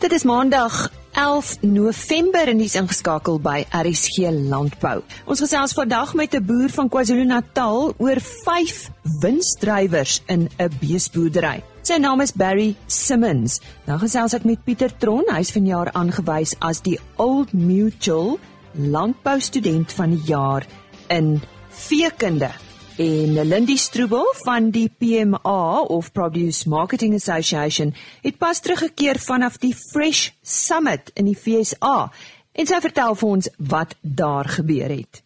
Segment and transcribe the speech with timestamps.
[0.00, 5.02] Dit is Maandag 11 November en dis ingeskakel by RSG Landbou.
[5.28, 8.88] Ons gesels vandag met 'n boer van KwaZulu-Natal oor 5
[9.20, 11.62] winsdrywers in 'n beesboerdery.
[11.82, 13.60] Sy naam is Barry Simmons.
[13.84, 18.38] Nou gesels ek met Pieter Tron, hy's vanjaar aangewys as die Old Mutual
[18.72, 20.66] Landboustudent van die jaar
[21.08, 22.50] in veekunde.
[22.96, 29.74] En Lindy Strubel van die PMA of Produce Marketing Association het pas teruggekeer vanaf die
[29.74, 32.10] Fresh Summit in die FSA
[32.52, 35.22] en sy vertel vir ons wat daar gebeur het.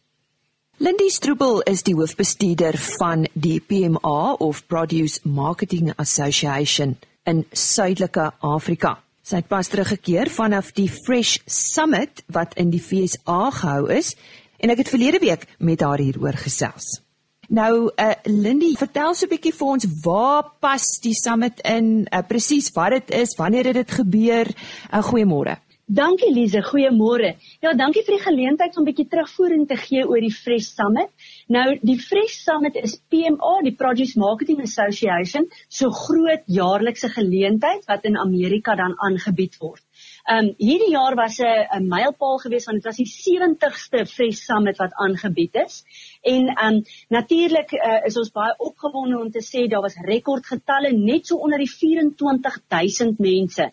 [0.77, 8.99] Lindy Strubel is die hoofbestuurder van die PMA of Produce Marketing Association in Suidelike Afrika.
[9.25, 14.13] Sy het pas teruggekeer vanaf die Fresh Summit wat in die FSA gehou is
[14.61, 17.04] en ek het verlede week met haar hieroor gesels.
[17.49, 22.07] Nou uh Lindy, vertel so 'n bietjie vir ons waar pas die summit in?
[22.11, 24.49] Uh presies wat dit is, wanneer het dit gebeur?
[24.93, 25.59] uh, Goeiemôre.
[25.87, 27.35] Dankie Lize, goeiemôre.
[27.61, 31.11] Ja, dankie vir die geleentheid om 'n bietjie terugvoering te gee oor die Fresh Summit.
[31.47, 38.05] Nou, die Fresh Summit is PMA, die Produce Marketing Association, so groot jaarlikse geleentheid wat
[38.05, 39.83] in Amerika dan aangebied word.
[40.25, 44.79] Ehm um, hierdie jaar was 'n mylpaal geweest want dit was die 70ste Fresh Summit
[44.79, 45.85] wat aangebied is.
[46.25, 51.27] En um, natuurlik uh, is ons baie opgewonde om te sê daar was rekordgetalle net
[51.29, 53.67] so onder die 24000 mense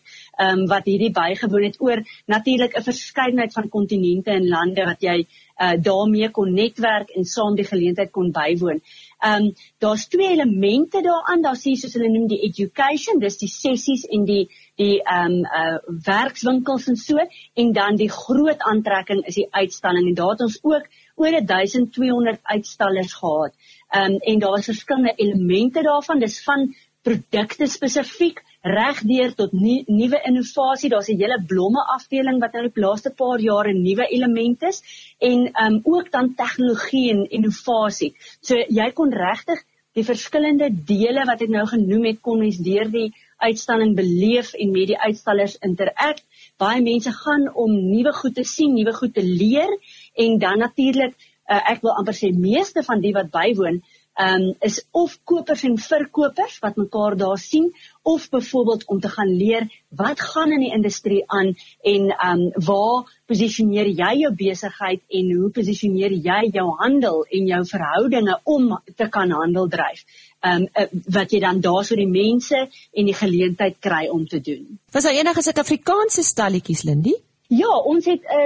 [0.45, 5.17] um, wat hierdie bygewoon het oor natuurlik 'n verskeidenheid van kontinente en lande wat jy
[5.61, 8.81] uh, daarmee kon netwerk en saam die geleentheid kon bywoon.
[9.21, 11.41] Ehm um, daar's twee elemente daaraan.
[11.41, 14.49] Daar sê soos hulle noem die education, dis die sessies en die
[14.81, 15.77] die ehm um, uh
[16.07, 20.59] werkswinkels en so en dan die groot aantrekking is die uitstalling en daar het ons
[20.61, 23.53] ook oor 1200 uitstallers gehad.
[23.89, 26.19] Ehm um, en daar was verskillende elemente daarvan.
[26.19, 30.89] Dis van produkte spesifiek regdeur tot nie, nuwe innovasie.
[30.89, 34.83] Daar's 'n hele blomme afdeling wat nou die laaste paar jare nuwe elemente is
[35.19, 38.13] en um ook dan tegnologie en innovasie.
[38.41, 39.63] So jy kon regtig
[39.93, 43.09] die verskillende dele wat ek nou genoem het kon mens deur die
[43.41, 46.21] uitstalling beleef en met die uitstallers interak.
[46.61, 49.71] Baie mense gaan om nuwe goed te sien, nuwe goed te leer
[50.13, 53.81] en dan natuurlik uh, ek wil amper sê meeste van die wat bywoon
[54.19, 57.69] um, is of kopers en verkopers wat mekaar daar sien
[58.01, 61.53] of byvoorbeeld om te gaan leer wat gaan in die industrie aan
[61.93, 67.63] en um, waar posisioneer jy jou besigheid en hoe posisioneer jy jou handel en jou
[67.71, 70.05] verhoudinge om te kan handel dryf.
[70.41, 70.65] Um
[71.13, 74.79] wat jy dan daarso die mense en die geleentheid kry om te doen.
[74.91, 77.19] Was daar enige Suid-Afrikaanse stalletjies Lindie?
[77.51, 78.43] Ja, ons het 'n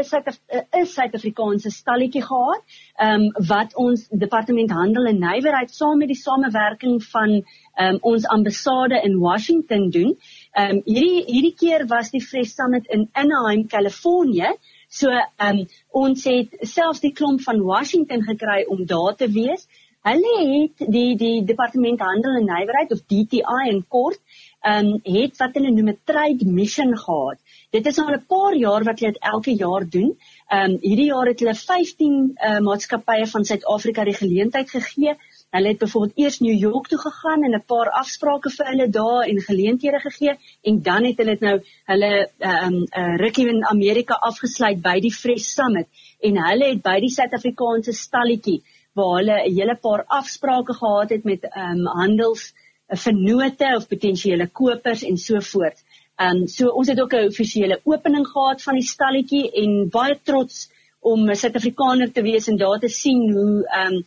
[0.77, 2.61] uh, Suid-Afrikaanse uh, Suid stalletjie gehad,
[2.97, 7.97] ehm um, wat ons Departement Handel en Nywerheid saam met die samewerking van ehm um,
[8.01, 10.17] ons ambassade in Washington doen.
[10.51, 14.55] Ehm um, hierdie hierdie keer was die Fresh Summit in Anaheim, Kalifornië.
[14.89, 19.67] So ehm um, ons het selfs die klomp van Washington gekry om daar te wees.
[20.01, 24.19] Hulle het die die Departement Handel en Nywerheid of DTI in kort
[24.65, 27.39] ehm um, het wat hulle noem 'n trade mission gehad.
[27.75, 30.11] Dit is al 'n paar jaar wat hulle dit elke jaar doen.
[30.55, 35.15] Ehm um, hierdie jaar het hulle 15 uh, eh, maatskappye van Suid-Afrika die geleentheid gegee.
[35.55, 39.27] Hulle het byvoorbeeld eers New York toe gegaan en 'n paar afsprake vir hulle daar
[39.31, 40.37] en geleenthede gegee
[40.71, 41.57] en dan het hulle dit nou
[41.91, 45.87] hulle ehm um, uh, rukkie in Amerika afgesluit by die Fresh Summit
[46.19, 48.61] en hulle het by die Suid-Afrikaanse stalletjie
[48.93, 52.53] waar hulle 'n hele paar afsprake gehad het met ehm um, handels
[52.87, 55.84] vennote of potensiële kopers en so voort.
[56.15, 60.19] Ehm um, so ons het ook 'n offisiële opening gehad van die stalletjie en baie
[60.23, 64.03] trots om 'n Suid-Afrikaner te wees en daar te sien hoe ehm um,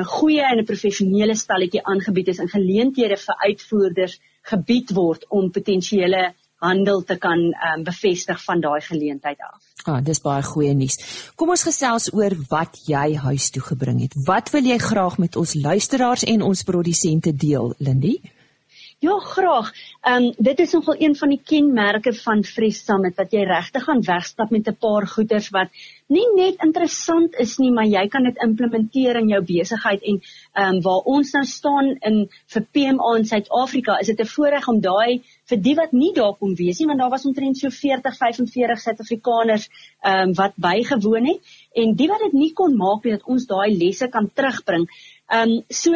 [0.00, 5.50] 'n goeie en 'n professionele stalletjie aangebied is en geleenthede vir uitvoerders gebied word om
[5.50, 9.62] potensiële handel te kan um, bevestig van daai geleentheid af.
[9.84, 10.98] Ah, dis baie goeie nuus.
[11.34, 14.14] Kom ons gesels oor wat jy huis toe gebring het.
[14.26, 18.20] Wat wil jy graag met ons luisteraars en ons produsente deel, Lindy?
[19.02, 19.72] Ja, graag.
[20.06, 23.82] Ehm um, dit is nogal een van die kenmerke van Fresh Summit dat jy regtig
[23.88, 25.72] gaan wegstap met 'n paar goeders wat
[26.06, 30.74] nie net interessant is nie, maar jy kan dit implementeer in jou besigheid en ehm
[30.74, 34.80] um, waar ons nou staan in vir PMA in Suid-Afrika, is dit 'n voorreg om
[34.80, 38.16] daai vir die wat nie daar kon wees nie, want daar was omtrent so 40,
[38.16, 39.68] 45 Suid-Afrikaners
[40.04, 41.40] ehm um, wat bygewoon het
[41.74, 44.86] en die wat dit nie kon maak nie dat ons daai lesse kan terugbring.
[45.26, 45.90] Ehm um, so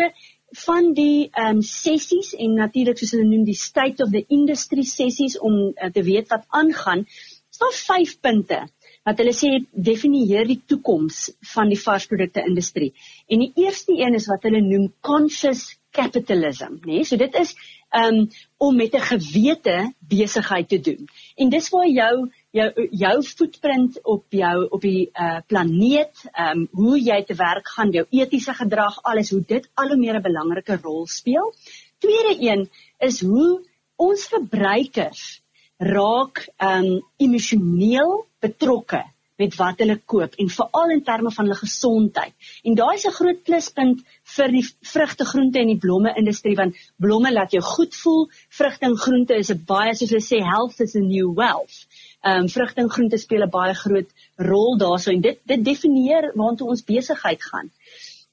[0.65, 4.85] van die ehm um, sessies en natuurlik soos hulle noem die state of the industry
[4.89, 7.05] sessies om uh, te weet wat aangaan,
[7.53, 8.61] is daar vyf punte
[9.07, 9.53] wat hulle sê
[9.89, 11.19] definieer die toekoms
[11.53, 12.91] van die varsprodukte industrie.
[13.31, 16.99] En die eerste een is wat hulle noem conscious capitalism, né?
[16.99, 17.05] Nee?
[17.05, 17.55] So dit is
[17.97, 18.27] um
[18.59, 21.07] om met 'n gewete besigheid te doen.
[21.37, 26.69] En dis waar jou jou jou footprint op jou op die uh, planeet, ehm um,
[26.73, 30.29] hoe jy te werk gaan, jou etiese gedrag, alles hoe dit al hoe meer 'n
[30.29, 31.53] belangrike rol speel.
[31.99, 32.69] Tweede een
[32.99, 33.65] is hoe
[33.97, 35.43] ons verbruikers
[35.79, 39.05] raak ehm um, emosioneel betrokke
[39.41, 42.33] met wat hulle koop en veral in terme van hulle gesondheid.
[42.65, 44.01] En daai is 'n groot pluspunt
[44.37, 48.29] vir die vrugte, groente en die blomme industrie want blomme laat jou goed voel.
[48.49, 51.87] Vrugte en groente is 'n baie soos hulle sê health is a new wealth.
[52.27, 54.09] Ehm um, vrugte en groente speel 'n baie groot
[54.51, 57.71] rol daarso en dit dit definieer waartoe ons besigheid gaan.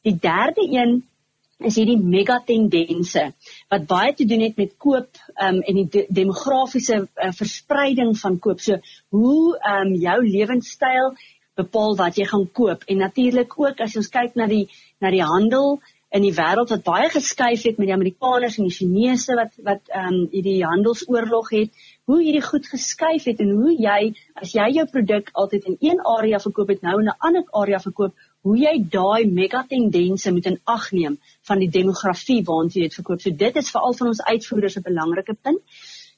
[0.01, 1.03] Die derde een
[1.69, 3.23] is hierdie mega tendense
[3.71, 8.39] wat baie te doen het met koop um, en die de demografiese uh, verspreiding van
[8.39, 8.59] koop.
[8.59, 8.79] So
[9.09, 11.13] hoe um, jou lewenstyl
[11.55, 14.65] bepaal wat jy gaan koop en natuurlik ook as ons kyk na die
[14.99, 15.77] na die handel
[16.13, 19.89] in die wêreld wat baie geskuif het met die Amerikaners en die Chinese wat wat
[19.89, 21.71] ehm um, hierdie handelsoorlog het,
[22.09, 24.11] hoe hierdie goed geskuif het en hoe jy
[24.41, 27.79] as jy jou produk altyd in een area verkoop het nou in 'n ander area
[27.79, 28.13] verkoop,
[28.45, 31.17] hoe jy daai mega tendense moet in ag neem
[31.49, 33.21] van die demografie waarna jy dit verkoop.
[33.21, 35.61] So dit is veral vir ons uitvoerders 'n belangrike punt.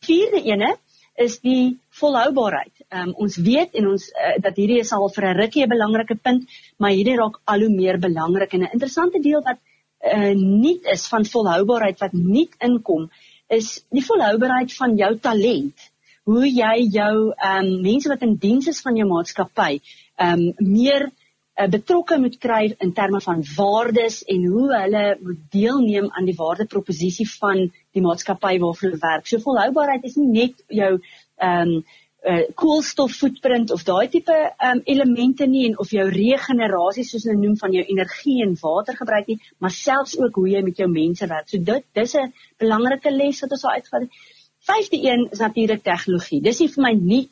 [0.02, 0.76] Vierde ene
[1.16, 2.74] is die volhoubaarheid.
[2.92, 6.16] Um, ons weet en ons uh, dat hierdie is al vir 'n rukkie 'n belangrike
[6.16, 6.44] punt,
[6.78, 9.64] maar hierdie raak al hoe meer belangrik en 'n interessante deel wat
[10.06, 13.10] uh, nie is van volhoubaarheid wat nie inkom
[13.48, 15.92] is die volhoubaarheid van jou talent.
[16.26, 19.78] Hoe jy jou um, mense wat in diens is van jou maatskappy,
[20.18, 26.10] um, meer uh, betrokke moet kry in terme van waardes en hoe hulle moet deelneem
[26.12, 29.30] aan die waardeproposisie van die maatskappy waarvoor hulle werk.
[29.30, 30.98] So volhoubaarheid is nie net jou
[31.36, 31.78] ehm um,
[32.26, 34.36] uh, koolstofvoetprint of daai tipe
[34.70, 38.98] um, elemente nie en of jou regenerasie soos hulle noem van jou energie en water
[38.98, 41.50] gebruik nie, maar selfs ook hoe jy met jou mense werk.
[41.50, 44.12] So dit dis 'n belangrike les wat ons daar uitgevat het.
[44.66, 46.42] Vyfde een is natuurlik tegnologie.
[46.42, 47.30] Dis nie vir my nie,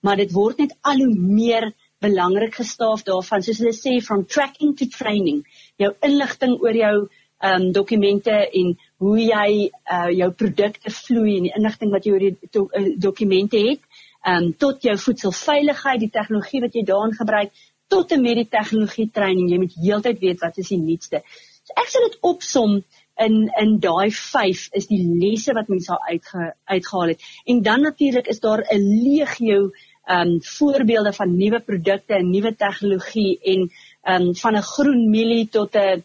[0.00, 4.76] maar dit word net al hoe meer belangrik gestaaf daarvan soos hulle sê from tracking
[4.78, 5.42] to training
[5.82, 6.94] jou inligting oor jou
[7.42, 8.68] ehm um, dokumente en
[9.02, 12.92] hoe jy uh, jou produkte vloei en die inligting wat jy oor die do, uh,
[13.06, 13.80] dokumente het
[14.22, 17.50] ehm um, tot jou voedselveiligheid die tegnologie wat jy daarin gebruik
[17.88, 19.50] tot en met die tegnologie training.
[19.50, 21.22] Jy moet heeltyd weet wat is die nuutste.
[21.66, 22.76] So ek sal dit opsom
[23.20, 27.26] in in daai 5 is die lesse wat mense uitge, uitgehaal het.
[27.44, 29.72] En dan natuurlik is daar 'n legio
[30.10, 33.70] um voorbeelde van nuwe produkte en nuwe tegnologie en
[34.14, 36.02] um van 'n groen mielie tot 'n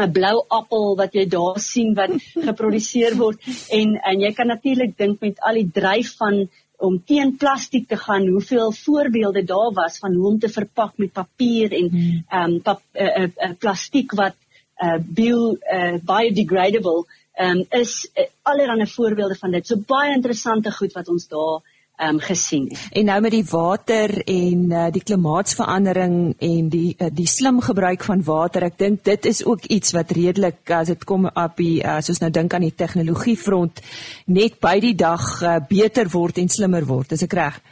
[0.00, 2.10] 'n blou appel wat jy daar sien wat
[2.48, 3.38] geproduseer word.
[3.70, 6.48] En en jy kan natuurlik dink met al die dryf van
[6.82, 11.12] om teen plastiek te gaan hoeveel voorbeelde daar was van hoe om te verpak met
[11.12, 12.22] papier en hmm.
[12.42, 14.36] um pap, uh, uh, uh, plastiek wat
[14.82, 17.04] uh, bio uh, biodegradable
[17.46, 21.60] um is uh, allerlei voorbeelde van dit so baie interessante goed wat ons daar
[22.08, 22.86] um, gesien het.
[22.92, 28.04] En nou met die water en uh, die klimaatsverandering en die uh, die slim gebruik
[28.04, 31.82] van water, ek dink dit is ook iets wat redelik as dit kom op die
[31.82, 33.82] uh, soos nou dink aan die tegnologie front
[34.26, 37.12] net by die dag uh, beter word en slimmer word.
[37.12, 37.62] Is ek reg?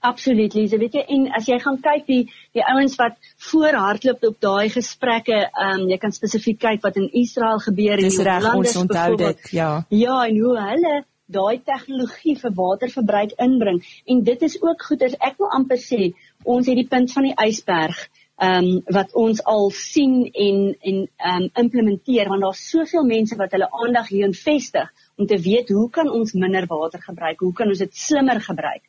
[0.00, 0.78] Absoluut, Lise.
[0.80, 2.22] Weet jy, en as jy gaan kyk die
[2.56, 3.18] die ouens wat
[3.50, 8.00] voor hardloop op daai gesprekke, ehm um, jy kan spesifiek kyk wat in Israel gebeur
[8.00, 9.70] en hoe reg ons onthou dit, ja.
[9.92, 10.94] Ja, en hoe hulle
[11.36, 13.82] daai tegnologie vir waterverbruik inbring.
[14.06, 16.12] En dit is ook goed as ek wil amper sê
[16.44, 18.08] ons het die punt van die ysberg
[18.40, 23.36] ehm um, wat ons al sien en en ehm um, implementeer want daar's soveel mense
[23.36, 24.88] wat hulle aandag hierin vestig
[25.20, 27.40] om te weet hoe kan ons minder water gebruik?
[27.44, 28.82] Hoe kan ons dit slimmer gebruik?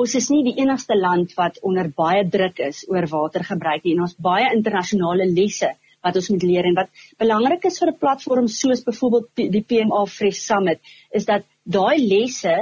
[0.00, 3.94] Ons is nie die enigste land wat onder baie druk is oor watergebruik nie.
[3.96, 5.72] En ons baie internasionale lesse
[6.04, 6.68] wat ons moet leer.
[6.68, 6.90] En wat
[7.22, 10.80] belangrik is vir 'n platform soos byvoorbeeld die PMA Fresh Summit
[11.10, 12.56] is dat daai lesse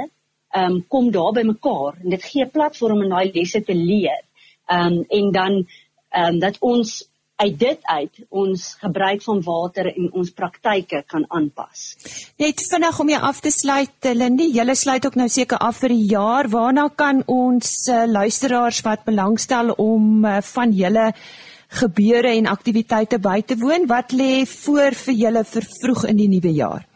[0.57, 3.75] ehm um, kom daar by mekaar en dit gee 'n platform om daai lesse te
[3.75, 4.23] leer.
[4.67, 5.53] Ehm um, en dan
[6.09, 7.03] ehm um, dat ons
[7.37, 11.83] uit dit uit ons gebruik van water en ons praktyke kan aanpas.
[12.41, 15.83] Net vinnig om jou af te sluit, eh, Lindy, julle sluit ook nou seker af
[15.83, 16.49] vir die jaar.
[16.49, 21.13] Waarna kan ons uh, luisteraars wat belangstel om uh, van julle
[21.67, 26.29] gebeure en aktiwiteite by te woon, wat lê voor vir julle vir vroeg in die
[26.31, 26.86] nuwe jaar?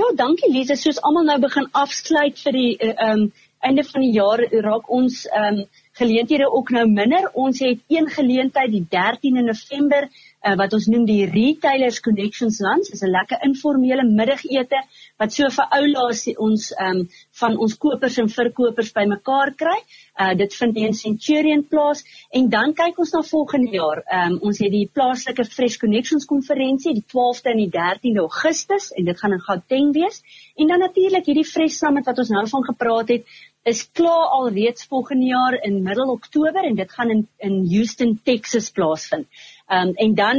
[0.00, 0.72] Ja, dankie Lise.
[0.80, 3.32] Soos almal nou begin afsluit vir die eh, ehm um,
[3.62, 5.66] einde van die jaar raak ons ehm um,
[6.00, 7.26] geleenthede ook nou minder.
[7.42, 10.08] Ons het een geleentheid die 13de November
[10.42, 12.90] uh, wat ons noem die Retailers Connections Lunch.
[12.90, 14.80] Dit is 'n lekker informele middagete
[15.18, 17.08] wat so vir oulaas ons um,
[17.40, 19.78] van ons kopers en verkopers bymekaar kry.
[20.20, 24.02] Uh, dit vind in Centurion plaas en dan kyk ons na volgende jaar.
[24.12, 29.04] Um, ons het die plaaslike Fresh Connections konferensie die 12de en die 13de Augustus en
[29.04, 30.22] dit gaan in Gauteng wees.
[30.56, 33.24] En dan natuurlik hierdie Fresh Summit wat ons nou van gepraat het,
[33.62, 38.20] is klaar al reeds volgende jaar in middel Oktober en dit gaan in in Houston,
[38.24, 39.26] Texas plaasvind.
[39.72, 40.36] Ehm um, en dan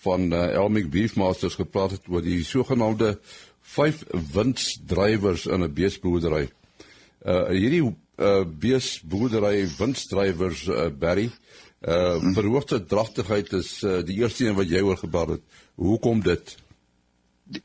[0.06, 3.18] van uh, Elmic Beefmasters gepraat het oor die sogenaamde
[3.74, 6.48] vyf windsdrywers in 'n beesboerdery.
[7.26, 11.30] Uh hierdie uh beesboerdery windsdrywers uh, Barry
[11.82, 15.42] uh verhoogde dragtigheid is uh, die eerste een wat jy oor gepraat het.
[16.20, 16.56] Dit?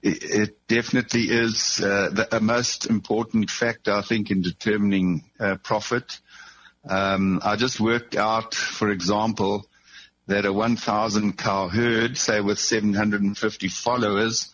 [0.01, 6.19] it definitely is uh, the, a most important factor, I think, in determining uh, profit.
[6.87, 9.65] Um, I just worked out, for example,
[10.27, 14.53] that a 1,000 cow herd, say with 750 followers,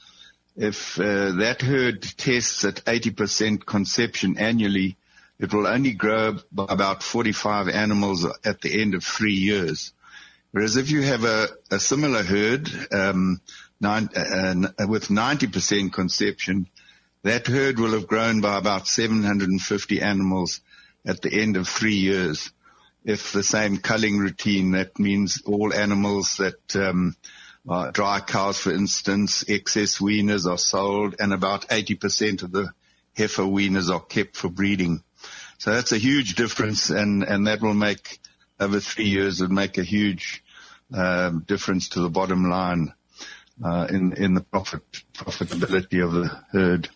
[0.56, 4.98] if uh, that herd tests at 80% conception annually,
[5.39, 9.94] it will only grow by about 45 animals at the end of three years.
[10.51, 13.39] Whereas if you have a, a similar herd, um,
[13.79, 16.68] nine, uh, with 90% conception,
[17.24, 20.62] that herd will have grown by about 750 animals
[21.06, 22.51] at the end of three years.
[23.06, 27.15] If the same culling routine, that means all animals that, um,
[27.68, 32.72] uh, dry cows, for instance, excess weaners are sold and about 80% of the
[33.15, 35.03] heifer weaners are kept for breeding.
[35.60, 38.19] So that's a huge difference and, and that will make
[38.60, 40.44] over three years would make a huge,
[40.94, 42.94] um, difference to the bottom line
[43.63, 46.89] uh, in in the profit profitability of the herd.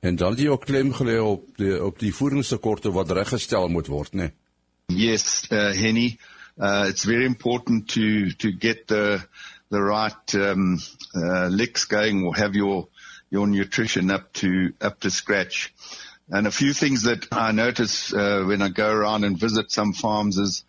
[0.00, 4.12] En dan die ook klem gelê op die op die voedingstekorte wat reggestel moet word,
[4.12, 4.18] né?
[4.18, 4.32] Nee?
[4.86, 6.18] Yes, uh, Henny,
[6.58, 9.20] uh, it's very important to to get the
[9.70, 10.78] the right um,
[11.14, 12.88] uh, licks going or have your
[13.30, 15.72] your nutrition up to up to scratch.
[16.30, 19.92] And a few things that I notice uh, when I go around and visit some
[19.92, 20.64] farms is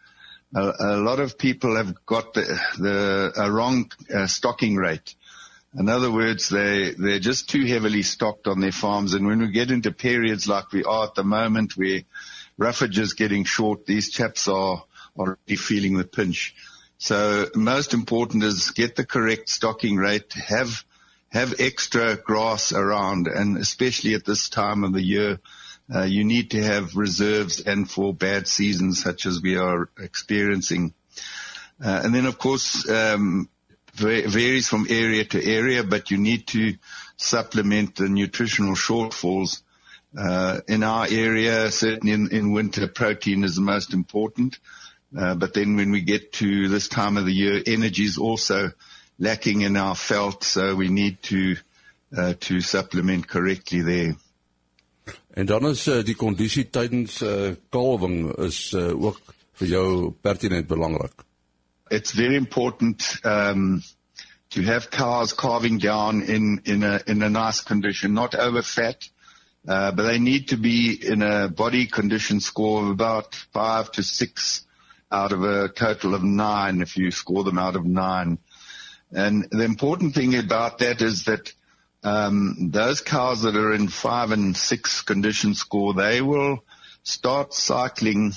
[0.56, 5.16] a, a lot of people have got the, the wrong uh, stocking rate.
[5.78, 9.14] In other words, they, they're just too heavily stocked on their farms.
[9.14, 12.02] And when we get into periods like we are at the moment where
[12.58, 14.84] roughage is getting short, these chaps are
[15.18, 16.56] already feeling the pinch.
[17.00, 20.84] So most important is get the correct stocking rate, have,
[21.34, 25.40] have extra grass around and especially at this time of the year,
[25.94, 30.94] uh, you need to have reserves and for bad seasons such as we are experiencing.
[31.84, 33.50] Uh, and then of course, um,
[33.96, 36.76] varies from area to area, but you need to
[37.18, 39.62] supplement the nutritional shortfalls.
[40.16, 44.60] Uh, in our area, certainly in, in, winter, protein is the most important.
[45.18, 48.72] Uh, but then when we get to this time of the year, energy is also
[49.18, 51.56] lacking in our felt, so we need to
[52.18, 54.16] uh, to supplement correctly there.
[55.34, 59.20] En dan is uh, die kondisie tydens uh, kalwing is uh, ook
[59.60, 61.26] vir jou pertinent belangrik.
[61.90, 63.82] It's very important um
[64.54, 69.10] to have cows calving down in in a in a nice condition, not over fat.
[69.68, 74.04] Uh, but they need to be in a body condition score of about five to
[74.04, 74.66] six
[75.10, 78.38] out of a total of nine if you score them out of nine.
[79.14, 81.54] And the important thing about that is that
[82.04, 86.64] um, those cows that are in five and six condition score, they will
[87.04, 88.34] start cycling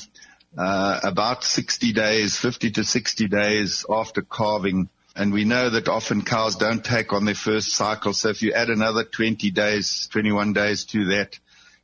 [0.57, 6.23] uh, about 60 days, 50 to 60 days after calving and we know that often
[6.23, 8.13] cows don't take on their first cycle.
[8.13, 11.39] So if you add another 20 days, 21 days to that,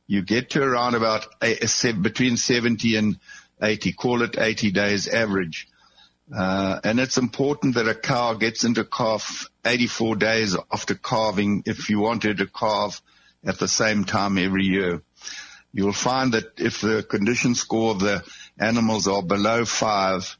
[0.05, 3.19] you get to around about between 70 and
[3.61, 5.67] 80, call it 80 days average.
[6.31, 11.89] Uh, and it's important that a cow gets into calf 84 days after calving if
[11.89, 13.01] you wanted to calve
[13.45, 15.01] at the same time every year.
[15.73, 18.23] You'll find that if the condition score of the
[18.59, 20.37] animals are below five,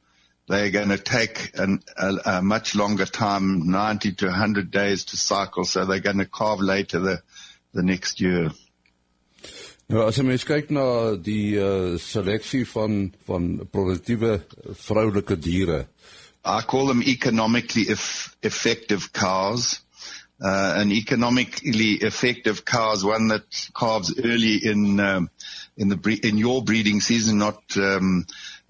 [0.47, 5.17] they're going to take an, a, a, much longer time, 90 to 100 days to
[5.17, 7.23] cycle, so they're going to calve later the,
[7.73, 8.51] the next year.
[9.91, 10.85] Nou as jy mens kyk na
[11.19, 14.39] die uh, seleksie van van produktiewe
[14.79, 15.87] vroulike diere.
[16.45, 19.79] I call them economically effective cows.
[20.43, 23.43] Uh, an economically effective cow is one that
[23.75, 25.29] calves early in um,
[25.77, 28.25] in the bre- in your breeding season, not um,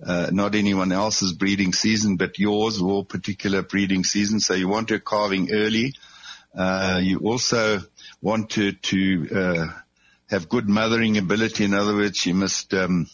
[0.05, 4.39] uh, not anyone else's breeding season, but yours, your particular breeding season.
[4.39, 5.96] So you want her calving early.
[6.55, 7.79] Uh, you also
[8.22, 9.67] want to to uh,
[10.34, 11.63] have good mothering ability.
[11.63, 13.08] In other words, she must um,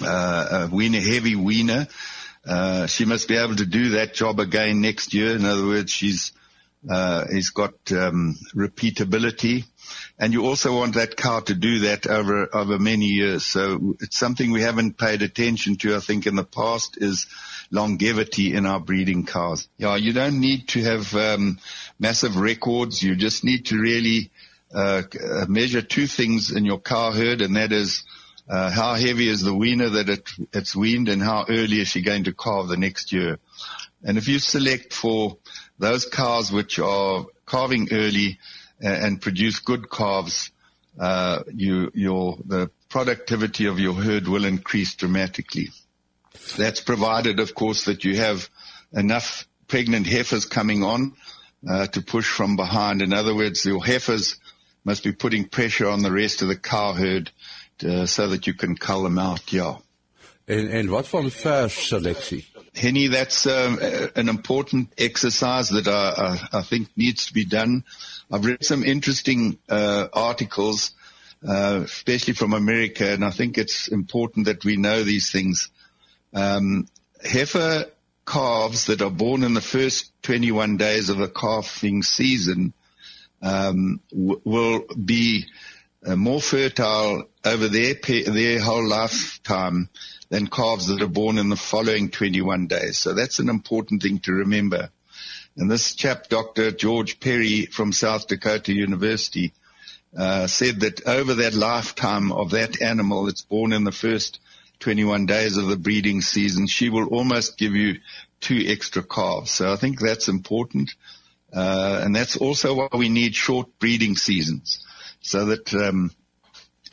[0.00, 1.88] uh, wean a heavy weaner.
[2.46, 5.34] Uh, she must be able to do that job again next year.
[5.34, 6.32] In other words, she's
[6.88, 9.64] uh, he's got um, repeatability,
[10.20, 13.44] and you also want that cow to do that over over many years.
[13.44, 15.96] So it's something we haven't paid attention to.
[15.96, 17.26] I think in the past is
[17.72, 19.66] longevity in our breeding cows.
[19.78, 21.58] Yeah, you don't need to have um,
[21.98, 23.02] massive records.
[23.02, 24.30] You just need to really
[24.76, 25.02] uh,
[25.48, 28.04] measure two things in your cow herd, and that is
[28.48, 32.02] uh, how heavy is the weaner that it, it's weaned, and how early is she
[32.02, 33.38] going to calve the next year.
[34.04, 35.38] And if you select for
[35.78, 38.38] those cows which are calving early
[38.80, 40.50] and, and produce good calves,
[41.00, 45.70] uh, you, your, the productivity of your herd will increase dramatically.
[46.56, 48.48] That's provided, of course, that you have
[48.92, 51.14] enough pregnant heifers coming on
[51.68, 53.02] uh, to push from behind.
[53.02, 54.36] In other words, your heifers
[54.86, 57.30] must be putting pressure on the rest of the cow herd
[57.78, 59.52] to, so that you can cull them out.
[59.52, 59.78] Yeah.
[60.46, 62.44] En en wat van vers seleksie?
[62.72, 63.78] Henny, that's um,
[64.14, 67.84] an important exercise that I, I, I, think needs to be done.
[68.30, 70.92] I've read some interesting uh, articles,
[71.42, 75.70] uh, especially from America, and I think it's important that we know these things.
[76.34, 76.86] Um,
[77.24, 77.86] heifer
[78.26, 82.72] calves that are born in the first 21 days of a calving season
[83.42, 85.46] um, w- will be
[86.04, 89.88] uh, more fertile over their pe- their whole lifetime
[90.28, 92.98] than calves that are born in the following 21 days.
[92.98, 94.90] So that's an important thing to remember.
[95.56, 96.70] And this chap, Dr.
[96.70, 99.52] George Perry from South Dakota University,
[100.16, 104.40] uh, said that over that lifetime of that animal that's born in the first
[104.80, 108.00] 21 days of the breeding season, she will almost give you
[108.40, 109.50] two extra calves.
[109.50, 110.94] So I think that's important.
[111.52, 114.84] Uh, and that's also why we need short breeding seasons
[115.20, 116.10] so that um,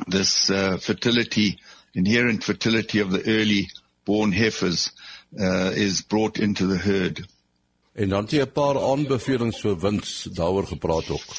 [0.07, 1.59] this uh, fertility,
[1.93, 3.69] inherent fertility of the early
[4.05, 4.91] born heifers
[5.39, 7.25] uh, is brought into the herd.
[7.95, 11.35] En dan jy 'n paar aanbevelings vir wins daaroor gepraat ook.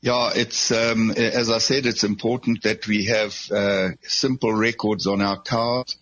[0.00, 5.20] Yeah, it's um, as I said, it's important that we have uh, simple records on
[5.20, 5.98] our cows.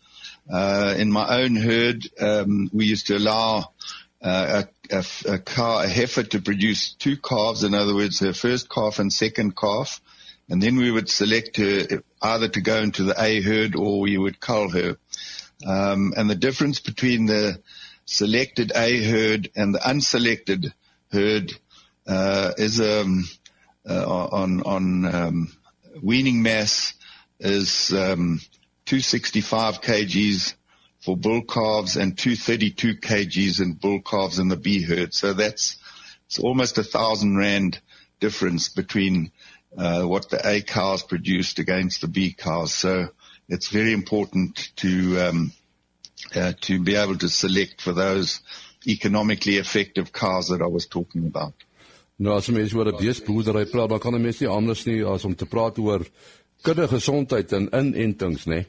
[0.49, 3.73] Uh, in my own herd, um, we used to allow
[4.21, 7.65] a, a, a, car, a heifer to produce two calves.
[7.65, 10.01] In other words, her first calf and second calf.
[10.49, 14.17] And then we would select her either to go into the A herd or we
[14.17, 14.97] would cull her.
[15.67, 17.61] Um, and the difference between the
[18.07, 20.73] selected A herd and the unselected
[21.13, 21.53] herd
[22.07, 23.29] uh, is um,
[23.89, 25.53] uh, on on um,
[26.03, 26.95] weaning mass
[27.39, 28.41] is um,
[28.87, 30.55] 265 kgs
[31.01, 35.15] for bull calves and 232 kgs in bull calves in the B herd.
[35.15, 35.77] So that's
[36.27, 37.81] it's almost a thousand rand
[38.21, 39.31] difference between
[39.77, 42.75] uh, what the A cows produced against the B cows.
[42.75, 43.09] So
[43.49, 45.53] it's very important to um,
[46.35, 48.41] uh, to be able to select for those
[48.87, 51.55] economically effective cows that I was talking about.
[52.19, 55.25] Nou as mens oor 'n beesboerdery praat, dan kan 'n mens nie anders nie as
[55.25, 56.07] om te praat oor
[56.63, 58.67] kudde gesondheid en inentings, né?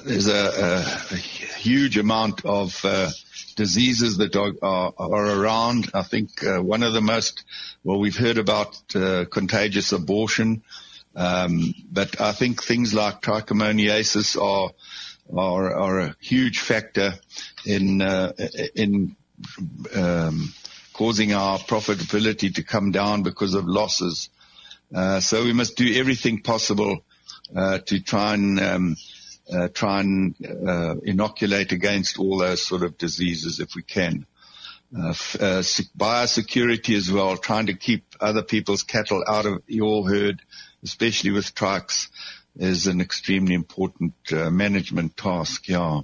[0.00, 3.10] There's a, a, huge amount of uh,
[3.56, 5.90] diseases that are, are, are around.
[5.92, 7.44] I think uh, one of the most,
[7.84, 10.62] well, we've heard about uh, contagious abortion,
[11.14, 14.72] um, but I think things like trichomoniasis are
[15.36, 17.12] are, are a huge factor
[17.66, 18.32] in uh,
[18.74, 19.14] in
[19.94, 20.54] um,
[20.94, 24.30] causing our profitability to come down because of losses.
[24.94, 27.04] Uh, so we must do everything possible
[27.54, 28.96] uh, to try and um,
[29.50, 34.26] uh, try and uh, inoculate against all those sort of diseases if we can.
[34.96, 35.62] uh, uh,
[35.96, 40.42] biosecurity as well, trying to keep other people's cattle out of your herd,
[40.82, 42.10] especially with trucks,
[42.56, 45.68] is an extremely important uh, management task.
[45.68, 46.02] Yeah.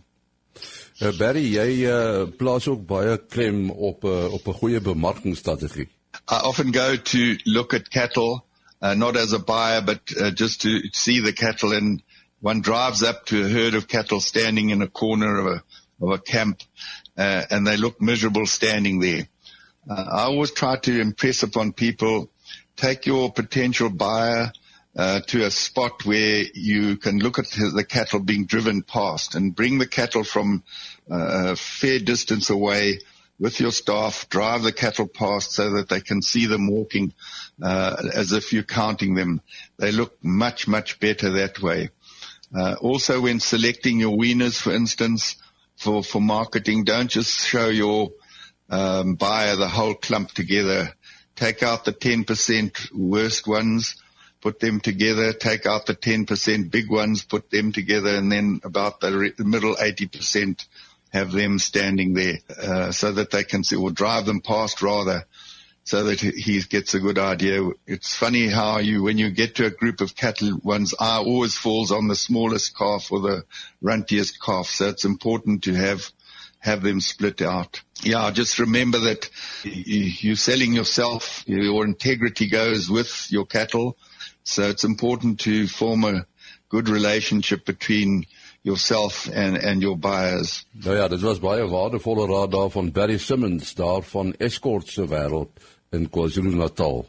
[1.01, 5.89] Uh, Barry, jy uh, plaas ook baie klem op uh, op 'n goeie bemarkingsstrategie.
[6.27, 8.45] I often go to look at cattle,
[8.83, 11.73] uh, not as a buyer, but uh, just to see the cattle.
[11.73, 12.03] And
[12.41, 15.63] one drives up to a herd of cattle standing in a corner of a
[16.01, 16.63] of a camp,
[17.17, 19.29] uh, and they look miserable standing there.
[19.91, 22.31] Uh, I always try to impress upon people:
[22.77, 24.53] take your potential buyer
[24.97, 29.55] uh, to a spot where you can look at the cattle being driven past and
[29.55, 30.63] bring the cattle from
[31.11, 32.99] uh, a fair distance away
[33.39, 37.13] with your staff, drive the cattle past so that they can see them walking
[37.63, 39.41] uh, as if you're counting them.
[39.79, 41.91] They look much, much better that way.
[42.55, 45.37] Uh, also, when selecting your wieners, for instance,
[45.77, 48.11] for, for marketing, don't just show your
[48.71, 50.95] um, buyer the whole clump together.
[51.37, 53.97] Take out the 10% worst ones
[54.41, 59.01] put them together, take out the 10% big ones, put them together, and then about
[59.01, 60.65] the, re- middle 80%
[61.13, 65.25] have them standing there uh, so that they can see, or drive them past rather,
[65.89, 67.67] so that he gets a good idea.
[67.87, 71.57] It's funny how you, when you get to a group of cattle, one's eye always
[71.57, 73.45] falls on the smallest calf or the
[73.83, 74.67] runtiest calf.
[74.67, 76.13] So it's important to have
[76.59, 77.81] have them split out.
[78.03, 79.31] Yeah, just remember that
[79.65, 81.43] you're selling yourself.
[81.47, 83.97] Your integrity goes with your cattle.
[84.43, 86.27] So it's important to form a
[86.69, 88.27] good relationship between
[88.63, 90.67] yourself and and your buyers.
[90.85, 95.07] Nou ja, dit was baie waardevolle raad daar van Barry Simmons daar van Escort se
[95.09, 95.49] wêreld
[95.91, 97.07] in KwaZulu-Natal.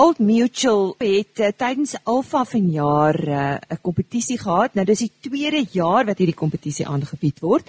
[0.00, 4.74] Old Mutual het uh, tydens Alpha vanjaar eh, 'n uh, kompetisie gehad.
[4.74, 7.68] Nou dis die tweede jaar wat hierdie kompetisie aangebied word.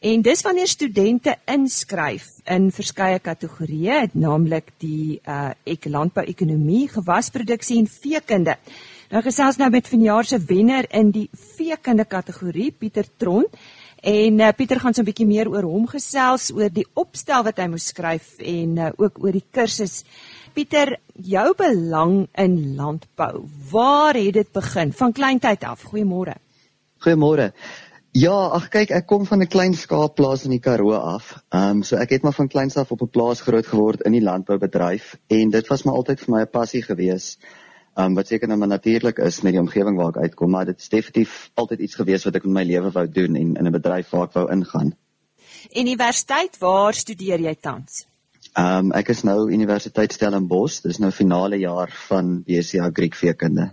[0.00, 7.86] En dis wanneer studente inskryf in verskeie kategorieë, naamlik die uh ek landbouekonomie, gewasproduksie en
[7.86, 8.56] veekunde.
[9.10, 13.46] Nou gesels nou met vanjaar se wenner in die veekunde kategorie, Pieter Tron.
[14.00, 17.58] En uh, Pieter gaan so 'n bietjie meer oor hom gesels, oor die opstel wat
[17.58, 20.04] hy moes skryf en uh, ook oor die kursus.
[20.54, 24.92] Pieter, jou belang in landbou, waar het dit begin?
[24.92, 25.82] Van kleintyd af.
[25.82, 26.38] Goeiemôre.
[27.02, 27.52] Goeiemôre.
[28.16, 31.42] Ja, ag kyk, ek kom van 'n klein skaapplaas in die Karoo af.
[31.52, 34.12] Ehm um, so ek het maar van kleins af op 'n plaas groot geword in
[34.12, 37.38] die landboubedryf en dit was maar altyd vir my 'n passie gewees.
[37.98, 40.78] Um, wat seker nou maar natuurlik is met die omgewing waar ek uitkom, maar dit
[40.78, 43.74] is definitief altyd iets gewees wat ek in my lewe wou doen en in 'n
[43.74, 44.92] bedryf waar ek wou ingaan.
[45.74, 48.06] Universiteit, waar studeer jy tans?
[48.54, 53.72] Ehm um, ek is nou Universiteit Stellenbosch, dis nou finale jaar van BSc Agriekveekunde.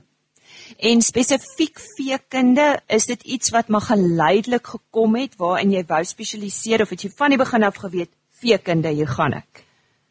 [0.78, 6.82] En spesifiek veekunde, is dit iets wat maar geleidelik gekom het waarin jy wou spesialiseer
[6.82, 8.10] of het jy van die begin af geweet
[8.42, 9.66] veekunde hier gaan ek?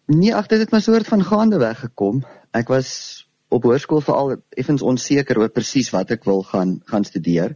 [0.07, 2.25] Nee, ag dit het my soort van gaande weg gekom.
[2.53, 3.24] Ek was
[3.55, 7.55] op hoërskool veral effens onseker oor presies wat ek wil gaan gaan studeer.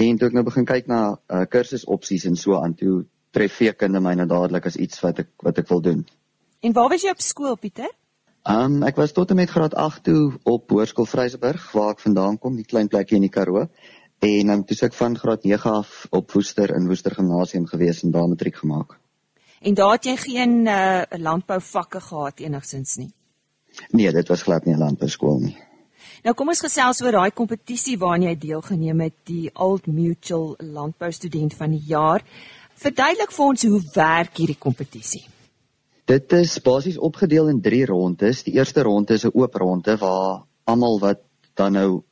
[0.00, 4.02] En toe ek nou begin kyk na uh, kursusopsies en so aan toe tref veekunde
[4.02, 6.04] my nou dadelik as iets wat ek wat ek wil doen.
[6.60, 7.88] En waar was jy op skool, Pieter?
[8.48, 12.38] Um, ek was tot en met graad 8 toe op Hoërskool Vryseburg waar ek vandaan
[12.40, 13.66] kom, die klein plekkie in die Karoo.
[14.24, 18.12] En um, toe ek van graad 9 af op Woester in Woester Gimnasium gewees en
[18.16, 18.98] daar matriek gemaak.
[19.60, 23.10] En daar het jy geen uh, landbouvakke gehad enigsins nie.
[23.90, 25.56] Nee, dit was glad nie 'n landbouskool nie.
[26.24, 31.10] Nou kom ons gesels oor daai kompetisie waaraan jy deelgeneem het, die Old Mutual Landbou
[31.12, 32.24] Student van die Jaar.
[32.80, 35.24] Verduidelik vir ons hoe werk hierdie kompetisie?
[36.04, 38.42] Dit is basies opgedeel in 3 rondes.
[38.42, 41.20] Die eerste ronde is 'n oop ronde waar almal wat
[41.54, 42.02] dan nou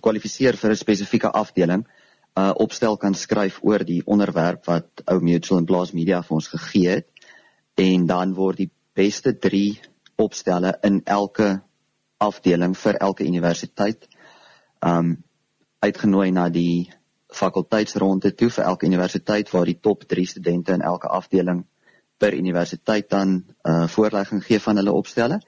[0.00, 1.84] kwalifiseer vir 'n spesifieke afdeling,
[2.36, 6.34] 'n uh, opstel kan skryf oor die onderwerp wat ou Mutual en Blast Media vir
[6.34, 7.06] ons gegee het.
[7.74, 9.80] En dan word die beste 3
[10.16, 11.62] opstelle in elke
[12.16, 14.08] afdeling vir elke universiteit
[14.80, 15.16] um
[15.84, 16.90] uitgenooi na die
[17.34, 21.64] fakulteitsronde toe vir elke universiteit waar die top 3 studente in elke afdeling
[22.18, 25.40] per universiteit dan 'n uh, voorlegging gee van hulle opstelle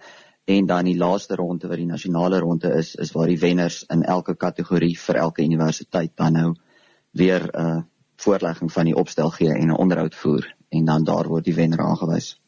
[0.44, 4.02] en dan die laaste ronde wat die nasionale ronde is is waar die wenners in
[4.02, 6.54] elke kategorie vir elke universiteit dan nou
[7.10, 7.82] weer 'n uh,
[8.16, 11.80] voorlegging van die opstel gee en 'n onderhoud voer en dan daar word die wenner
[11.80, 12.40] aangewys.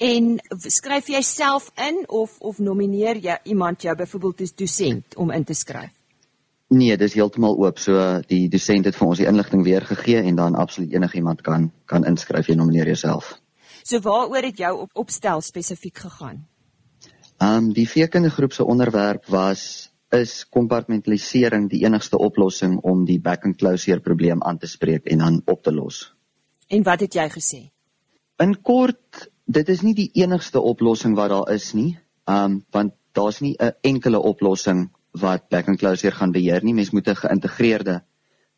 [0.00, 5.30] En skryf jy self in of of nomineer jy iemand jou byvoorbeeld as dosent om
[5.30, 5.92] in te skryf?
[6.72, 7.78] Nee, dis heeltemal oop.
[7.82, 7.98] So
[8.30, 12.06] die dosent het vir ons die inligting weer gegee en dan absoluut enigiemand kan kan
[12.08, 13.34] inskryf jy nomineer jouself.
[13.82, 16.46] So waaroor het jou op opstel spesifiek gegaan?
[17.40, 23.20] Ehm um, die veekundige groep se onderwerp was is kompartmentalisering die enigste oplossing om die
[23.20, 26.14] back and closure probleem aan te spreek en dan op te los.
[26.68, 27.60] En wat het jy gesê?
[28.40, 31.98] In kort, dit is nie die enigste oplossing wat daar is nie.
[32.26, 36.74] Um want daar's nie 'n enkele oplossing wat back and closure gaan beheer nie.
[36.74, 38.02] Mens moet 'n geïntegreerde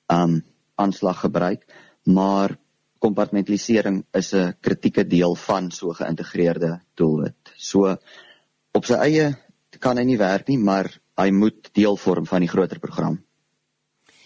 [0.09, 0.43] um
[0.75, 1.67] aanslag gebruik,
[2.05, 2.59] maar
[2.99, 7.53] kompartmentalisering is 'n kritieke deel van so 'n geïntegreerde doelwit.
[7.57, 7.97] So
[8.73, 9.37] op sy eie
[9.79, 13.23] kan hy nie werk nie, maar hy moet deel vorm van die groter program.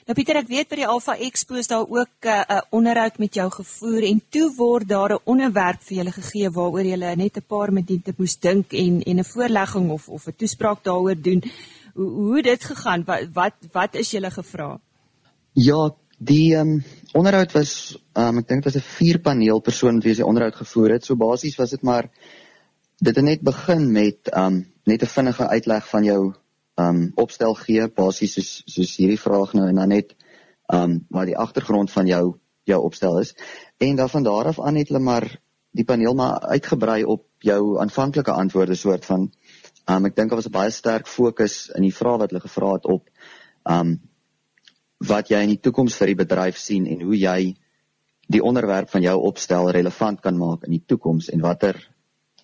[0.07, 3.35] Nou Pieter, ek weet by die Alpha Expo is daar ook 'n uh, onderhoud met
[3.35, 7.47] jou gevoer en toe word daar 'n onderwerp vir julle gegee waaroor julle net 'n
[7.49, 11.43] paar minute moes dink en en 'n voorlegging of of 'n toespraak daaroor doen.
[11.95, 13.05] Hoe hoe dit gegaan?
[13.05, 14.79] Wat wat wat is julle gevra?
[15.53, 20.15] Ja, die um, onderhoud was um, ek dink dit was 'n vier paneel persoon wie
[20.15, 21.05] se onderhoud gevoer het.
[21.05, 22.09] So basies was dit maar
[22.99, 26.35] dit het net begin met um, net 'n vinnige uitleg van jou
[26.77, 30.15] um opstel gee basies soos soos hierdie vraag nou en dan net
[30.73, 32.25] um wat die agtergrond van jou
[32.67, 33.35] jou opstel is.
[33.79, 35.29] En dan van daar af aan het hulle maar
[35.71, 39.31] die paneel maar uitgebrei op jou aanvanklike antwoorde soort van
[39.87, 42.73] um ek dink daar was 'n baie sterk fokus in die vrae wat hulle gevra
[42.73, 43.09] het op
[43.71, 44.01] um
[44.99, 47.57] wat jy in die toekoms vir die bedryf sien en hoe jy
[48.27, 51.79] die onderwerp van jou opstel relevant kan maak in die toekoms en watter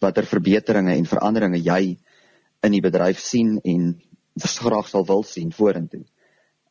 [0.01, 1.99] watter verbeteringe en veranderinge jy
[2.63, 4.01] in die bedryf sien en
[4.37, 6.05] graag sal wil sien vorentoe.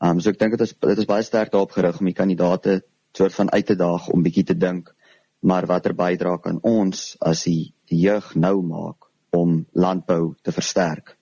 [0.01, 2.81] Um so ek dink dit is dit is baie sterk daarop gerig om die kandidate
[3.13, 4.93] soort van uit te daag om bietjie te dink
[5.41, 11.15] maar watter bydrae kan ons as die, die jeug nou maak om landbou te versterk.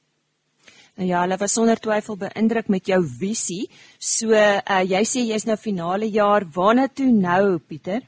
[0.99, 3.69] Nou ja, hulle was sonder twyfel beïndruk met jou visie.
[3.99, 8.03] So uh, jy sê jy's nou finale jaar, waarna toe nou Pieter?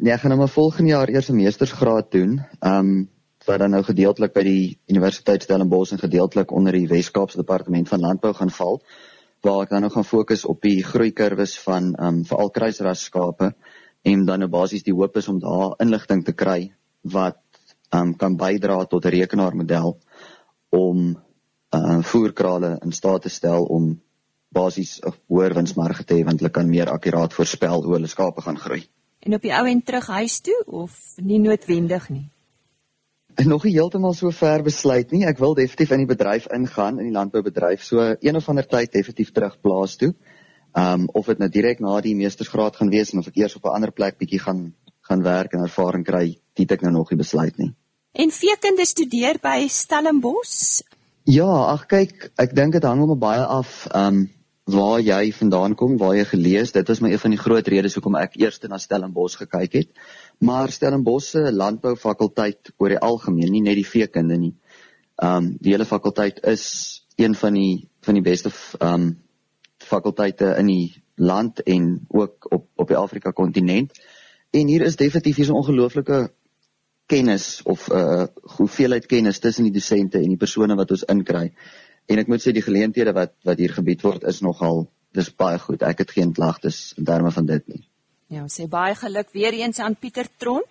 [0.00, 2.40] Nee, ek gaan nou maar volgende jaar eers 'n meestersgraad doen.
[2.60, 3.08] Um
[3.46, 8.00] wat dan nou gedeeltelik by die Universiteit Stellenbosch en gedeeltelik onder die Wes-Kaapse Departement van
[8.00, 8.80] Landbou gaan val
[9.42, 13.52] waar ek dan nou gaan fokus op die groeikurwes van ehm um, veral kruisras skape
[14.02, 17.40] en dan nou basies die hoop is om daar inligting te kry wat
[17.90, 19.98] ehm um, kan bydra tot 'n rekenaarmodel
[20.70, 20.98] om
[21.72, 24.00] ehm uh, voerkrale in staat te stel om
[24.48, 28.40] basies 'n hoër winsmarge te hê want hulle kan meer akkuraat voorspel hoe hulle skape
[28.40, 28.82] gaan groei.
[29.18, 32.31] En op die ou en terug huis toe of nie noodwendig nie?
[33.52, 35.24] nog nie heeltemal so ver besluit nie.
[35.28, 37.84] Ek wil definitief in die bedryf ingaan, in die landboubedryf.
[37.84, 40.12] So een of ander tyd definitief terug plaas toe.
[40.72, 43.64] Um of dit nou direk na die meestersgraad gaan wees en of ek eers op
[43.64, 47.18] 'n ander plek bietjie gaan gaan werk en ervaring kry, dit ek nou nog nie
[47.18, 47.72] besluit nie.
[48.12, 50.82] En veekunde studeer by Stellenbosch?
[51.24, 54.28] Ja, ag kyk, ek dink dit hang hom baie af um
[54.72, 56.72] waar jy vandaan kom, waar jy gelees.
[56.72, 59.90] Dit was my een van die groot redes hoekom ek eers na Stellenbosch gekyk het.
[60.42, 64.54] Maar Stellenbosch se landboufakulteit oor die algemeen, nie net die veekunde nie.
[65.22, 66.64] Um die hele fakulteit is
[67.20, 68.50] een van die van die beste
[68.82, 69.12] um
[69.78, 74.00] fakulteite in die land en ook op op die Afrika kontinent.
[74.50, 76.32] En hier is definitief hier 'n ongelooflike
[77.06, 78.26] kennis of 'n uh,
[78.56, 81.52] hoeveelheid kennis tussen die dosente en die persone wat ons inkry.
[82.06, 85.58] En ek moet sê die geleenthede wat wat hier gebied word is nogal dis baie
[85.58, 85.82] goed.
[85.82, 87.91] Ek het geen klagtes in terme van dit nie.
[88.32, 90.62] Ja, sê baie geluk weer eens aan Pieter Tron.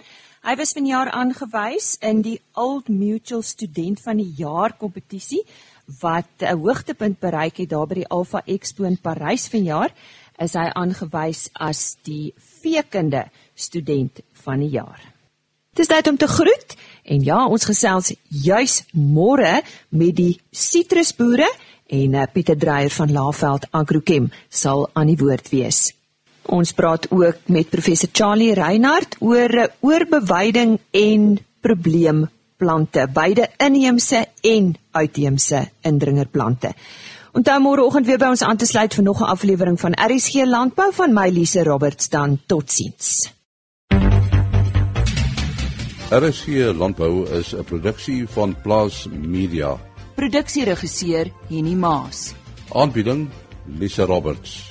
[0.42, 5.44] Hy was vanjaar aangewys in die Old Mutual Student van die Jaar kompetisie
[6.02, 9.94] wat 'n hoogtepunt bereik het daar by die Alpha Expo in Parys vanjaar.
[10.40, 15.14] Is hy aangewys as die veekunde student van die jaar.
[15.76, 21.48] Dis tyd om te groet en ja, ons gesels juis môre met die sitrusboere
[21.88, 26.01] en eh, Pieter Dreyer van Laveld Agrochem sal aan die woord wees.
[26.52, 35.62] Ons praat ook met professor Charlie Reinhardt oor oorbewyding en probleemplante, beide inheemse en uitheemse
[35.88, 36.74] indringerplante.
[37.32, 40.92] Onthou môreoggend weer by ons aan te sluit vir nog 'n aflewering van RSG Landbou
[40.94, 43.32] van my Lise Roberts dan totsiens.
[46.10, 49.78] RSG Landbou is 'n produksie van Plaas Media.
[50.16, 52.34] Produksieregisseur Henny Maas.
[52.74, 53.30] Aanbieding
[53.66, 54.71] Lise Roberts